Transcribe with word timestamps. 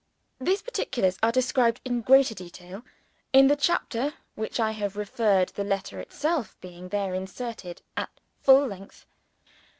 These 0.39 0.63
particulars 0.63 1.19
are 1.21 1.31
described 1.31 1.79
in 1.85 2.01
greater 2.01 2.33
detail 2.33 2.81
in 3.33 3.45
the 3.49 3.55
chapter 3.55 4.09
to 4.09 4.15
which 4.33 4.59
I 4.59 4.71
have 4.71 4.97
referred; 4.97 5.49
the 5.49 5.63
letter 5.63 5.99
itself 5.99 6.59
being 6.59 6.89
there 6.89 7.13
inserted 7.13 7.83
at 7.95 8.09
full 8.41 8.65
length. 8.65 9.05